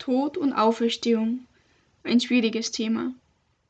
Tod 0.00 0.36
und 0.36 0.52
Auferstehung. 0.52 1.46
Ein 2.02 2.20
schwieriges 2.20 2.72
Thema. 2.72 3.14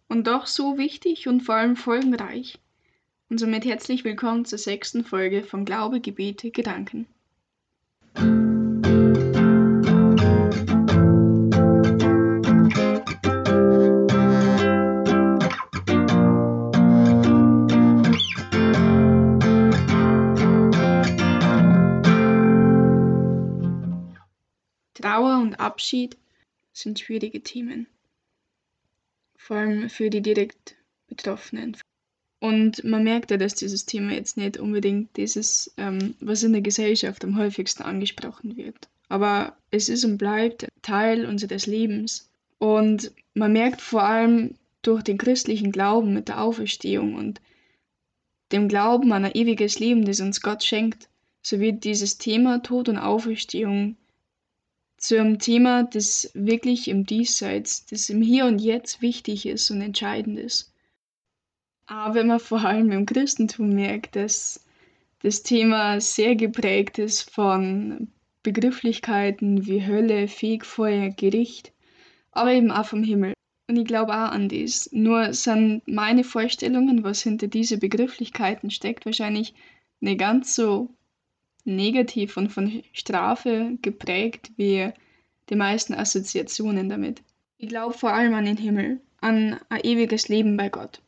Und 0.09 0.27
doch 0.27 0.47
so 0.47 0.79
wichtig 0.79 1.29
und 1.29 1.43
vor 1.43 1.57
allem 1.57 1.77
folgenreich. 1.77 2.59
Und 3.29 3.39
somit 3.39 3.65
herzlich 3.65 4.05
willkommen 4.05 4.45
zur 4.45 4.59
sechsten 4.59 5.05
Folge 5.05 5.43
von 5.43 5.65
Glaube, 5.65 6.01
Gebete, 6.01 6.51
Gedanken. 6.51 7.07
Trauer 25.01 25.41
und 25.41 25.59
Abschied 25.59 26.17
sind 26.73 27.01
schwierige 27.01 27.43
Themen, 27.43 27.87
vor 29.37 29.57
allem 29.57 29.89
für 29.89 30.11
die 30.11 30.23
direkt 30.23 30.77
Betroffenen. 31.07 31.77
Und 32.41 32.85
man 32.85 33.05
merkt 33.05 33.31
ja, 33.31 33.37
dass 33.37 33.55
dieses 33.55 33.85
Thema 33.85 34.13
jetzt 34.13 34.37
nicht 34.37 34.59
unbedingt 34.59 35.17
dieses, 35.17 35.73
ähm, 35.77 36.15
was 36.21 36.43
in 36.43 36.53
der 36.53 36.63
Gesellschaft 36.63 37.25
am 37.25 37.37
häufigsten 37.37 37.83
angesprochen 37.83 38.57
wird. 38.57 38.89
Aber 39.09 39.57
es 39.71 39.89
ist 39.89 40.05
und 40.05 40.17
bleibt 40.17 40.69
Teil 40.83 41.27
unseres 41.27 41.67
Lebens. 41.67 42.31
Und 42.59 43.13
man 43.35 43.53
merkt 43.53 43.81
vor 43.83 44.05
allem 44.05 44.55
durch 44.83 45.03
den 45.03 45.19
christlichen 45.19 45.73
Glauben 45.73 46.15
mit 46.15 46.29
der 46.29 46.41
Auferstehung 46.41 47.15
und 47.15 47.41
dem 48.53 48.69
Glauben 48.69 49.13
an 49.13 49.27
ein 49.27 49.35
ewiges 49.35 49.79
Leben, 49.79 50.05
das 50.05 50.21
uns 50.21 50.41
Gott 50.41 50.65
schenkt, 50.65 51.09
so 51.43 51.61
wird 51.61 51.85
dieses 51.85 52.19
Thema 52.19 52.63
Tod 52.63 52.89
und 52.89 52.99
Auferstehung 52.99 53.97
zu 55.01 55.19
einem 55.19 55.39
Thema, 55.39 55.85
das 55.85 56.31
wirklich 56.35 56.87
im 56.89 57.07
Diesseits, 57.07 57.87
das 57.87 58.11
im 58.11 58.21
Hier 58.21 58.45
und 58.45 58.61
Jetzt 58.61 59.01
wichtig 59.01 59.47
ist 59.47 59.71
und 59.71 59.81
entscheidend 59.81 60.39
ist. 60.39 60.73
Aber 61.87 62.15
wenn 62.15 62.27
man 62.29 62.39
vor 62.39 62.65
allem 62.65 62.93
im 62.93 63.07
Christentum 63.07 63.71
merkt, 63.71 64.15
dass 64.15 64.65
das 65.23 65.43
Thema 65.43 66.01
sehr 66.01 66.37
geprägt 66.37 66.99
ist 66.99 67.31
von 67.31 68.09
Begrifflichkeiten 68.43 69.67
wie 69.67 69.87
Hölle, 69.87 70.29
Fegfeuer, 70.29 71.09
Gericht, 71.09 71.73
aber 72.31 72.53
eben 72.53 72.71
auch 72.71 72.87
vom 72.87 73.03
Himmel. 73.03 73.33
Und 73.69 73.77
ich 73.77 73.87
glaube 73.87 74.13
auch 74.13 74.33
an 74.33 74.49
das. 74.49 74.91
Nur 74.93 75.33
sind 75.33 75.83
meine 75.87 76.25
Vorstellungen, 76.25 77.05
was 77.05 77.23
hinter 77.23 77.49
diese 77.49 77.79
Begrifflichkeiten 77.79 78.71
steckt, 78.71 79.07
wahrscheinlich 79.07 79.55
nicht 80.01 80.19
ganz 80.19 80.55
so 80.55 80.91
negativ 81.67 82.37
und 82.37 82.51
von 82.51 82.83
Strafe 82.93 83.77
geprägt 83.83 84.51
wie 84.57 84.91
die 85.49 85.57
meisten 85.57 85.95
Assoziationen 85.95 86.89
damit. 86.89 87.23
Ich 87.59 87.69
glaube 87.69 87.97
vor 87.97 88.13
allem 88.13 88.35
an 88.35 88.47
den 88.47 88.57
Himmel, 88.57 89.01
an 89.21 89.61
ein 89.69 89.81
ewiges 89.83 90.29
Leben 90.29 90.57
bei 90.57 90.69
Gott. 90.69 91.03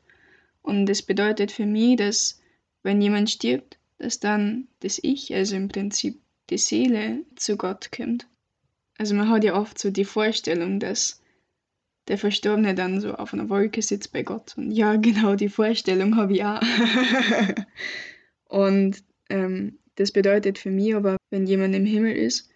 Und 0.63 0.87
das 0.87 1.03
bedeutet 1.03 1.51
für 1.51 1.67
mich, 1.67 1.97
dass 1.97 2.41
wenn 2.83 3.01
jemand 3.01 3.31
stirbt, 3.31 3.79
dass 3.99 4.21
dann 4.21 4.69
das 4.81 4.99
Ich, 5.03 5.35
also 5.35 5.57
im 5.57 5.69
Prinzip 5.69 6.21
die 6.51 6.59
Seele, 6.59 7.21
zu 7.37 7.57
Gott 7.57 7.91
kommt. 7.93 8.27
Also 8.99 9.15
man 9.15 9.29
hat 9.29 9.45
ja 9.45 9.55
oft 9.55 9.79
so 9.79 9.91
die 9.91 10.05
Vorstellung, 10.05 10.81
dass 10.81 11.23
der 12.09 12.19
Verstorbene 12.19 12.75
dann 12.75 13.01
so 13.01 13.15
auf 13.15 13.33
einer 13.33 13.49
Wolke 13.49 13.81
sitzt 13.81 14.13
bei 14.13 14.23
Gott. 14.23 14.57
Und 14.57 14.73
ja, 14.73 14.97
genau 14.97 15.35
die 15.35 15.49
Vorstellung 15.49 16.17
habe 16.17 16.35
ich 16.35 16.45
auch. 16.45 16.61
und 18.49 19.03
ähm, 19.29 19.79
das 19.97 20.13
bedeutet 20.13 20.59
für 20.59 20.71
mich 20.71 20.95
aber, 20.95 21.17
wenn 21.31 21.47
jemand 21.47 21.75
im 21.75 21.85
Himmel 21.85 22.17
ist, 22.17 22.51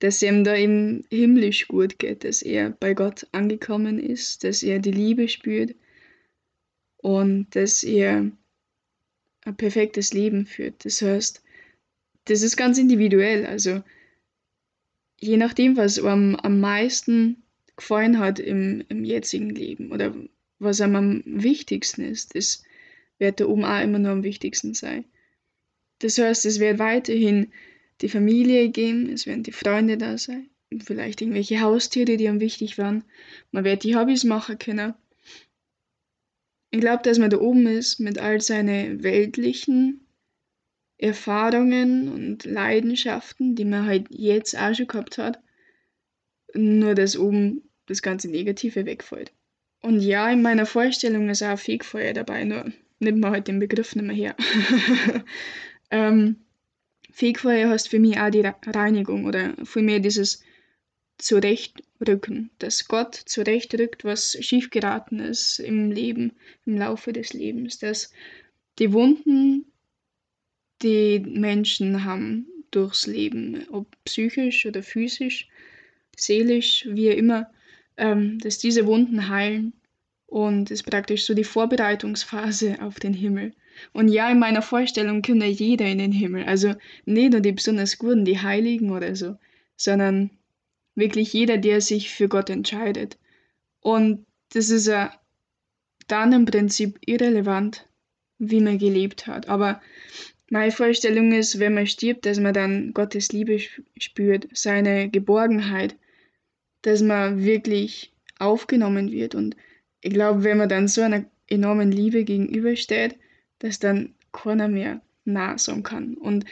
dass 0.00 0.22
ihm 0.22 0.44
da 0.44 0.56
eben 0.56 1.04
himmlisch 1.10 1.68
gut 1.68 1.98
geht, 1.98 2.24
dass 2.24 2.42
er 2.42 2.70
bei 2.70 2.94
Gott 2.94 3.26
angekommen 3.32 3.98
ist, 3.98 4.44
dass 4.44 4.62
er 4.62 4.78
die 4.78 4.92
Liebe 4.92 5.28
spürt 5.28 5.74
und 6.98 7.46
dass 7.54 7.82
er 7.82 8.30
ein 9.44 9.56
perfektes 9.56 10.12
Leben 10.12 10.46
führt. 10.46 10.84
Das 10.84 11.02
heißt, 11.02 11.42
das 12.26 12.42
ist 12.42 12.56
ganz 12.56 12.78
individuell. 12.78 13.46
Also 13.46 13.82
je 15.18 15.36
nachdem, 15.36 15.76
was 15.76 15.98
einem 15.98 16.36
am 16.36 16.60
meisten 16.60 17.42
gefallen 17.76 18.18
hat 18.18 18.38
im, 18.38 18.84
im 18.88 19.04
jetzigen 19.04 19.50
Leben 19.50 19.90
oder 19.90 20.14
was 20.58 20.80
einem 20.80 20.96
am 20.96 21.22
wichtigsten 21.24 22.02
ist, 22.02 22.34
das 22.34 22.62
wird 23.18 23.40
da 23.40 23.46
oben 23.46 23.64
auch 23.64 23.82
immer 23.82 23.98
nur 23.98 24.12
am 24.12 24.22
wichtigsten 24.22 24.74
sein. 24.74 25.04
Das 26.00 26.18
heißt, 26.18 26.46
es 26.46 26.60
wird 26.60 26.78
weiterhin 26.78 27.52
die 28.00 28.08
Familie 28.08 28.68
geben, 28.68 29.10
es 29.12 29.26
werden 29.26 29.42
die 29.42 29.52
Freunde 29.52 29.98
da 29.98 30.16
sein, 30.18 30.48
vielleicht 30.80 31.20
irgendwelche 31.20 31.60
Haustiere, 31.60 32.16
die 32.16 32.28
am 32.28 32.40
wichtig 32.40 32.78
waren. 32.78 33.04
Man 33.50 33.64
wird 33.64 33.82
die 33.82 33.96
Hobbys 33.96 34.24
machen 34.24 34.58
können. 34.58 34.94
Ich 36.70 36.80
glaube, 36.80 37.02
dass 37.02 37.18
man 37.18 37.30
da 37.30 37.38
oben 37.38 37.66
ist 37.66 37.98
mit 37.98 38.18
all 38.18 38.40
seinen 38.40 39.02
weltlichen 39.02 40.06
Erfahrungen 40.98 42.08
und 42.08 42.44
Leidenschaften, 42.44 43.54
die 43.54 43.64
man 43.64 43.86
halt 43.86 44.06
jetzt 44.10 44.56
auch 44.58 44.74
schon 44.74 44.86
gehabt 44.86 45.16
hat. 45.18 45.40
Nur, 46.54 46.94
dass 46.94 47.16
oben 47.16 47.62
das 47.86 48.02
ganze 48.02 48.28
Negative 48.28 48.84
wegfällt. 48.84 49.32
Und 49.80 50.00
ja, 50.00 50.30
in 50.30 50.42
meiner 50.42 50.66
Vorstellung 50.66 51.28
ist 51.28 51.42
auch 51.42 51.58
Fegfeuer 51.58 52.12
dabei, 52.12 52.44
nur 52.44 52.72
nimmt 52.98 53.20
man 53.20 53.30
halt 53.30 53.48
den 53.48 53.60
Begriff 53.60 53.94
nicht 53.94 54.04
mehr 54.04 54.16
her. 54.16 54.36
Ähm, 55.90 56.36
Fegfeuer 57.10 57.70
heißt 57.70 57.88
für 57.88 57.98
mich 57.98 58.18
auch 58.18 58.30
die 58.30 58.44
Reinigung 58.66 59.24
oder 59.24 59.54
vielmehr 59.64 60.00
dieses 60.00 60.42
Zurechtrücken, 61.18 62.50
dass 62.58 62.86
Gott 62.86 63.14
zurechtrückt, 63.14 64.04
was 64.04 64.36
schiefgeraten 64.40 65.18
ist 65.18 65.58
im 65.58 65.90
Leben, 65.90 66.32
im 66.64 66.76
Laufe 66.78 67.12
des 67.12 67.32
Lebens, 67.32 67.78
dass 67.78 68.12
die 68.78 68.92
Wunden, 68.92 69.66
die 70.82 71.18
Menschen 71.18 72.04
haben 72.04 72.46
durchs 72.70 73.06
Leben, 73.06 73.66
ob 73.70 73.88
psychisch 74.04 74.64
oder 74.66 74.82
physisch, 74.82 75.48
seelisch, 76.16 76.86
wie 76.88 77.08
immer, 77.08 77.50
ähm, 77.96 78.38
dass 78.38 78.58
diese 78.58 78.86
Wunden 78.86 79.28
heilen 79.28 79.72
und 80.26 80.70
es 80.70 80.82
praktisch 80.82 81.24
so 81.24 81.34
die 81.34 81.44
Vorbereitungsphase 81.44 82.80
auf 82.80 83.00
den 83.00 83.14
Himmel. 83.14 83.54
Und 83.92 84.08
ja, 84.08 84.30
in 84.30 84.38
meiner 84.38 84.62
Vorstellung 84.62 85.22
könnte 85.22 85.46
jeder 85.46 85.86
in 85.86 85.98
den 85.98 86.12
Himmel. 86.12 86.44
Also 86.44 86.74
nicht 87.04 87.32
nur 87.32 87.40
die 87.40 87.52
besonders 87.52 87.98
Guten, 87.98 88.24
die 88.24 88.40
Heiligen 88.40 88.90
oder 88.90 89.14
so, 89.16 89.36
sondern 89.76 90.30
wirklich 90.94 91.32
jeder, 91.32 91.58
der 91.58 91.80
sich 91.80 92.10
für 92.10 92.28
Gott 92.28 92.50
entscheidet. 92.50 93.18
Und 93.80 94.26
das 94.52 94.70
ist 94.70 94.86
ja 94.86 95.12
dann 96.08 96.32
im 96.32 96.44
Prinzip 96.44 96.98
irrelevant, 97.06 97.86
wie 98.38 98.60
man 98.60 98.78
gelebt 98.78 99.26
hat. 99.26 99.48
Aber 99.48 99.80
meine 100.50 100.72
Vorstellung 100.72 101.32
ist, 101.32 101.58
wenn 101.58 101.74
man 101.74 101.86
stirbt, 101.86 102.24
dass 102.26 102.40
man 102.40 102.54
dann 102.54 102.92
Gottes 102.94 103.32
Liebe 103.32 103.58
spürt, 103.98 104.48
seine 104.52 105.10
Geborgenheit, 105.10 105.96
dass 106.82 107.02
man 107.02 107.44
wirklich 107.44 108.12
aufgenommen 108.38 109.12
wird. 109.12 109.34
Und 109.34 109.56
ich 110.00 110.12
glaube, 110.12 110.44
wenn 110.44 110.58
man 110.58 110.68
dann 110.68 110.88
so 110.88 111.02
einer 111.02 111.24
enormen 111.48 111.92
Liebe 111.92 112.24
gegenübersteht, 112.24 113.16
dass 113.58 113.78
dann 113.78 114.14
keiner 114.32 114.68
mehr 114.68 115.00
Nein 115.24 115.58
sagen 115.58 115.82
kann. 115.82 116.14
Und, 116.14 116.44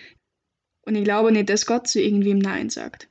und 0.82 0.94
ich 0.94 1.04
glaube 1.04 1.32
nicht, 1.32 1.48
dass 1.48 1.66
Gott 1.66 1.88
zu 1.88 2.00
irgendwem 2.00 2.38
Nein 2.38 2.70
sagt. 2.70 3.08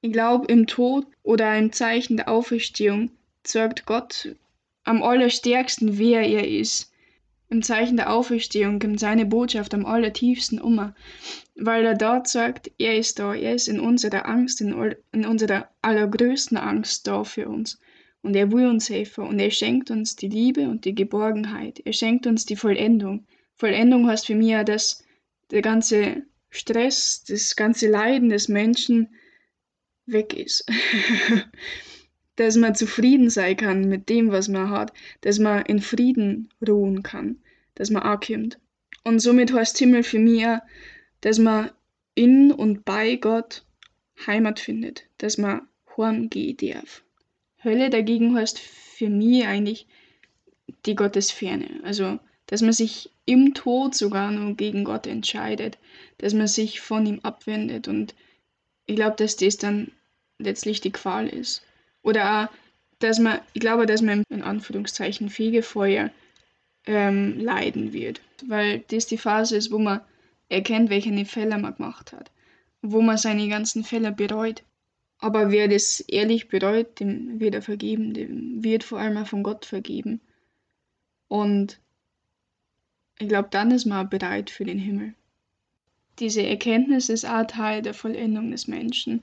Ich 0.00 0.12
glaube, 0.12 0.46
im 0.46 0.66
Tod 0.66 1.06
oder 1.22 1.56
im 1.58 1.72
Zeichen 1.72 2.16
der 2.16 2.28
Auferstehung 2.28 3.10
zeigt 3.42 3.86
Gott 3.86 4.34
am 4.84 5.02
allerstärksten, 5.02 5.98
wer 5.98 6.22
er 6.22 6.48
ist. 6.48 6.92
Im 7.48 7.62
Zeichen 7.62 7.96
der 7.96 8.12
Auferstehung 8.12 8.80
kommt 8.80 8.98
seine 8.98 9.24
Botschaft 9.24 9.72
am 9.72 9.86
allertiefsten 9.86 10.60
um, 10.60 10.92
weil 11.54 11.84
er 11.84 11.94
dort 11.94 12.28
sagt, 12.28 12.72
er 12.78 12.96
ist 12.96 13.18
da, 13.20 13.34
er 13.34 13.54
ist 13.54 13.68
in 13.68 13.78
unserer 13.78 14.26
Angst, 14.26 14.60
in, 14.60 14.94
in 15.12 15.24
unserer 15.24 15.68
allergrößten 15.80 16.56
Angst 16.56 17.06
da 17.06 17.22
für 17.22 17.48
uns. 17.48 17.78
Und 18.22 18.34
er 18.34 18.50
will 18.50 18.66
uns 18.66 18.90
helfen 18.90 19.24
und 19.24 19.38
er 19.38 19.52
schenkt 19.52 19.92
uns 19.92 20.16
die 20.16 20.28
Liebe 20.28 20.68
und 20.68 20.84
die 20.84 20.94
Geborgenheit. 20.94 21.80
Er 21.84 21.92
schenkt 21.92 22.26
uns 22.26 22.44
die 22.46 22.56
Vollendung. 22.56 23.24
Vollendung 23.56 24.06
heißt 24.06 24.26
für 24.26 24.34
mich 24.34 24.48
ja, 24.48 24.64
dass 24.64 25.04
der 25.50 25.62
ganze 25.62 26.22
Stress, 26.50 27.24
das 27.24 27.56
ganze 27.56 27.88
Leiden 27.88 28.28
des 28.28 28.48
Menschen 28.48 29.08
weg 30.06 30.34
ist. 30.34 30.64
dass 32.36 32.56
man 32.56 32.74
zufrieden 32.74 33.30
sein 33.30 33.56
kann 33.56 33.88
mit 33.88 34.08
dem, 34.08 34.30
was 34.30 34.48
man 34.48 34.70
hat, 34.70 34.92
dass 35.22 35.38
man 35.38 35.64
in 35.64 35.80
Frieden 35.80 36.50
ruhen 36.66 37.02
kann, 37.02 37.38
dass 37.74 37.90
man 37.90 38.02
ankommt. 38.02 38.58
Und 39.04 39.20
somit 39.20 39.52
heißt 39.52 39.78
Himmel 39.78 40.02
für 40.02 40.18
mich, 40.18 40.42
ja, 40.42 40.62
dass 41.22 41.38
man 41.38 41.70
in 42.14 42.52
und 42.52 42.84
bei 42.84 43.16
Gott 43.16 43.64
Heimat 44.26 44.60
findet, 44.60 45.06
dass 45.18 45.38
man 45.38 45.62
heimgehen 45.96 46.56
darf. 46.56 47.02
Hölle 47.62 47.90
dagegen 47.90 48.34
heißt 48.34 48.58
für 48.58 49.08
mich 49.08 49.46
eigentlich 49.46 49.86
die 50.84 50.94
Gottesferne. 50.94 51.80
Also 51.84 52.18
dass 52.46 52.62
man 52.62 52.72
sich 52.72 53.10
im 53.24 53.54
Tod 53.54 53.94
sogar 53.94 54.30
nur 54.30 54.54
gegen 54.54 54.84
Gott 54.84 55.06
entscheidet, 55.06 55.78
dass 56.18 56.32
man 56.32 56.46
sich 56.46 56.80
von 56.80 57.04
ihm 57.06 57.20
abwendet. 57.22 57.88
Und 57.88 58.14
ich 58.86 58.96
glaube, 58.96 59.16
dass 59.16 59.36
das 59.36 59.56
dann 59.56 59.90
letztlich 60.38 60.80
die 60.80 60.92
Qual 60.92 61.26
ist. 61.26 61.62
Oder 62.02 62.44
auch, 62.44 62.48
dass 63.00 63.18
man, 63.18 63.40
ich 63.52 63.60
glaube, 63.60 63.86
dass 63.86 64.00
man 64.00 64.22
in 64.30 64.42
Anführungszeichen 64.42 65.28
Fegefeuer 65.28 66.10
ähm, 66.86 67.40
leiden 67.40 67.92
wird. 67.92 68.20
Weil 68.46 68.84
das 68.88 69.06
die 69.06 69.18
Phase 69.18 69.56
ist, 69.56 69.72
wo 69.72 69.78
man 69.78 70.00
erkennt, 70.48 70.88
welche 70.88 71.24
Fehler 71.24 71.58
man 71.58 71.74
gemacht 71.74 72.12
hat. 72.12 72.30
Wo 72.80 73.00
man 73.00 73.18
seine 73.18 73.48
ganzen 73.48 73.82
Fehler 73.82 74.12
bereut. 74.12 74.62
Aber 75.18 75.50
wer 75.50 75.66
das 75.66 76.00
ehrlich 76.00 76.48
bereut, 76.48 77.00
dem 77.00 77.40
wird 77.40 77.54
er 77.54 77.62
vergeben, 77.62 78.12
dem 78.14 78.62
wird 78.62 78.84
vor 78.84 79.00
allem 79.00 79.16
auch 79.16 79.26
von 79.26 79.42
Gott 79.42 79.64
vergeben. 79.64 80.20
Und 81.28 81.80
ich 83.18 83.28
glaube, 83.28 83.48
dann 83.50 83.70
ist 83.70 83.86
man 83.86 84.08
bereit 84.08 84.50
für 84.50 84.64
den 84.64 84.78
Himmel. 84.78 85.14
Diese 86.18 86.42
Erkenntnis 86.42 87.08
ist 87.08 87.26
auch 87.26 87.46
Teil 87.46 87.82
der 87.82 87.94
Vollendung 87.94 88.50
des 88.50 88.68
Menschen, 88.68 89.22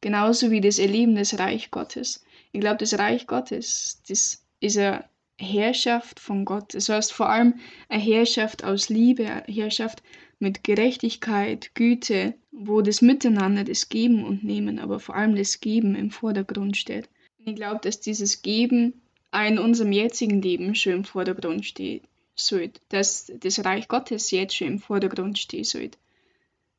genauso 0.00 0.50
wie 0.50 0.60
das 0.60 0.78
Erleben 0.78 1.14
des 1.14 1.38
Reich 1.38 1.70
Gottes. 1.70 2.24
Ich 2.52 2.60
glaube, 2.60 2.78
das 2.78 2.98
Reich 2.98 3.26
Gottes, 3.26 4.02
das 4.08 4.42
ist 4.60 4.78
eine 4.78 5.04
Herrschaft 5.38 6.20
von 6.20 6.44
Gott. 6.44 6.74
Das 6.74 6.88
heißt 6.88 7.12
vor 7.12 7.28
allem 7.28 7.54
eine 7.88 8.02
Herrschaft 8.02 8.64
aus 8.64 8.88
Liebe, 8.88 9.26
eine 9.26 9.44
Herrschaft 9.46 10.02
mit 10.38 10.64
Gerechtigkeit, 10.64 11.74
Güte, 11.74 12.34
wo 12.50 12.82
das 12.82 13.00
Miteinander, 13.00 13.64
das 13.64 13.88
Geben 13.88 14.24
und 14.24 14.44
Nehmen, 14.44 14.78
aber 14.78 15.00
vor 15.00 15.16
allem 15.16 15.36
das 15.36 15.60
Geben 15.60 15.94
im 15.94 16.10
Vordergrund 16.10 16.76
steht. 16.76 17.08
Ich 17.38 17.54
glaube, 17.54 17.80
dass 17.82 18.00
dieses 18.00 18.42
Geben 18.42 19.00
auch 19.30 19.46
in 19.46 19.58
unserem 19.58 19.92
jetzigen 19.92 20.42
Leben 20.42 20.74
schon 20.74 20.92
im 20.92 21.04
Vordergrund 21.04 21.64
steht 21.64 22.02
sollte, 22.34 22.80
dass 22.88 23.32
das 23.40 23.64
Reich 23.64 23.88
Gottes 23.88 24.30
jetzt 24.30 24.56
schon 24.56 24.66
im 24.68 24.78
Vordergrund 24.78 25.38
stehen 25.38 25.64
sollte. 25.64 25.98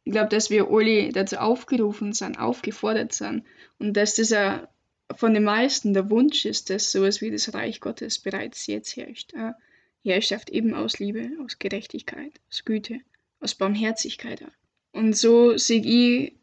Ich 0.03 0.11
glaube, 0.11 0.29
dass 0.29 0.49
wir 0.49 0.69
alle 0.69 1.11
dazu 1.11 1.37
aufgerufen 1.37 2.13
sind, 2.13 2.37
aufgefordert 2.39 3.13
sind 3.13 3.43
und 3.79 3.93
dass 3.93 4.15
das 4.15 4.33
auch 4.33 4.67
von 5.15 5.33
den 5.33 5.43
meisten 5.43 5.93
der 5.93 6.09
Wunsch 6.09 6.45
ist, 6.45 6.69
dass 6.69 6.91
sowas 6.91 7.21
wie 7.21 7.31
das 7.31 7.53
Reich 7.53 7.79
Gottes 7.79 8.19
bereits 8.19 8.67
jetzt 8.67 8.95
herrscht. 8.95 9.33
Eine 9.33 9.55
Herrschaft 10.03 10.49
eben 10.49 10.73
aus 10.73 10.99
Liebe, 10.99 11.31
aus 11.43 11.59
Gerechtigkeit, 11.59 12.33
aus 12.49 12.65
Güte, 12.65 12.99
aus 13.39 13.55
Barmherzigkeit. 13.55 14.43
Und 14.91 15.15
so 15.15 15.57
sehe 15.57 15.81
ich 15.83 16.33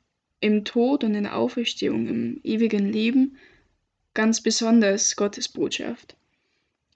im 0.40 0.64
Tod 0.64 1.04
und 1.04 1.14
in 1.14 1.24
der 1.24 1.36
Auferstehung, 1.36 2.06
im 2.06 2.40
ewigen 2.44 2.90
Leben 2.90 3.36
ganz 4.14 4.42
besonders 4.42 5.16
Gottes 5.16 5.48
Botschaft. 5.48 6.16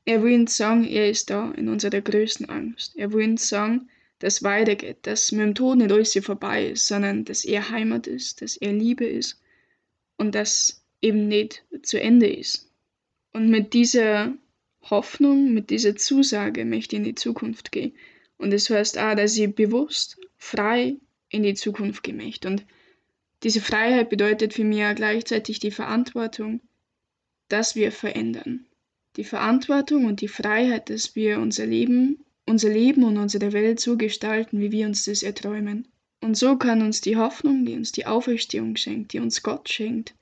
Er 0.06 0.22
will 0.22 0.34
uns 0.34 0.56
sagen, 0.56 0.84
er 0.84 1.08
ist 1.08 1.30
da 1.30 1.50
in 1.52 1.68
unserer 1.68 2.02
größten 2.02 2.48
Angst. 2.48 2.94
Er 2.96 3.12
will 3.12 3.24
uns 3.24 3.48
sagen, 3.48 3.88
dass 4.18 4.42
weitergeht, 4.42 4.98
dass 5.02 5.32
mit 5.32 5.40
dem 5.40 5.54
Tod 5.54 5.78
nicht 5.78 5.92
alles 5.92 6.12
hier 6.12 6.22
vorbei 6.22 6.68
ist, 6.68 6.86
sondern 6.86 7.24
dass 7.24 7.44
er 7.44 7.70
Heimat 7.70 8.06
ist, 8.06 8.42
dass 8.42 8.56
er 8.56 8.72
Liebe 8.72 9.06
ist 9.06 9.40
und 10.16 10.34
dass 10.34 10.82
eben 11.00 11.28
nicht 11.28 11.64
zu 11.82 12.00
Ende 12.00 12.30
ist. 12.30 12.70
Und 13.32 13.48
mit 13.48 13.72
dieser 13.72 14.34
Hoffnung, 14.82 15.52
mit 15.54 15.70
dieser 15.70 15.96
Zusage 15.96 16.64
möchte 16.64 16.96
ich 16.96 17.00
in 17.00 17.04
die 17.04 17.14
Zukunft 17.14 17.72
gehen. 17.72 17.92
Und 18.36 18.52
das 18.52 18.68
heißt 18.68 18.98
auch, 18.98 19.14
dass 19.14 19.36
ich 19.36 19.54
bewusst, 19.54 20.18
frei 20.36 20.96
in 21.30 21.42
die 21.42 21.54
Zukunft 21.54 22.02
gehen 22.02 22.18
möchte. 22.18 22.48
Und 22.48 22.64
diese 23.42 23.60
Freiheit 23.62 24.10
bedeutet 24.10 24.52
für 24.52 24.64
mich 24.64 24.84
auch 24.84 24.94
gleichzeitig 24.94 25.58
die 25.60 25.70
Verantwortung, 25.70 26.60
dass 27.48 27.74
wir 27.74 27.90
verändern 27.90 28.66
die 29.16 29.24
Verantwortung 29.24 30.06
und 30.06 30.20
die 30.20 30.28
Freiheit, 30.28 30.90
dass 30.90 31.14
wir 31.14 31.38
unser 31.38 31.66
Leben, 31.66 32.24
unser 32.46 32.68
Leben 32.68 33.04
und 33.04 33.16
unsere 33.16 33.52
Welt 33.52 33.80
so 33.80 33.96
gestalten, 33.96 34.60
wie 34.60 34.72
wir 34.72 34.86
uns 34.86 35.04
das 35.04 35.22
erträumen. 35.22 35.88
Und 36.20 36.36
so 36.36 36.56
kann 36.56 36.82
uns 36.82 37.00
die 37.00 37.16
Hoffnung, 37.16 37.64
die 37.64 37.74
uns 37.74 37.92
die 37.92 38.06
Auferstehung 38.06 38.76
schenkt, 38.76 39.12
die 39.12 39.20
uns 39.20 39.42
Gott 39.42 39.68
schenkt, 39.68 40.14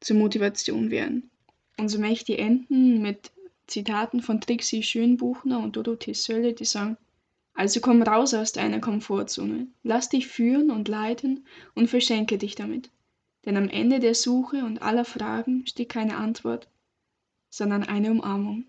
zur 0.00 0.16
Motivation 0.16 0.90
werden. 0.90 1.30
Und 1.78 1.88
so 1.88 1.98
möchte 1.98 2.32
ich 2.32 2.38
enden 2.38 3.02
mit 3.02 3.30
Zitaten 3.66 4.20
von 4.20 4.40
Trixie 4.40 4.82
Schönbuchner 4.82 5.60
und 5.60 5.76
Dorothee 5.76 6.14
Sölle, 6.14 6.52
die 6.52 6.64
sagen, 6.64 6.96
also 7.54 7.80
komm 7.80 8.02
raus 8.02 8.34
aus 8.34 8.52
deiner 8.52 8.80
Komfortzone, 8.80 9.66
lass 9.82 10.08
dich 10.08 10.26
führen 10.26 10.70
und 10.70 10.88
leiten 10.88 11.46
und 11.74 11.88
verschenke 11.88 12.38
dich 12.38 12.54
damit. 12.54 12.90
Denn 13.44 13.56
am 13.56 13.68
Ende 13.68 14.00
der 14.00 14.14
Suche 14.14 14.64
und 14.64 14.82
aller 14.82 15.04
Fragen 15.04 15.66
steht 15.66 15.88
keine 15.88 16.16
Antwort, 16.16 16.68
sondern 17.50 17.82
eine 17.84 18.10
Umarmung. 18.10 18.64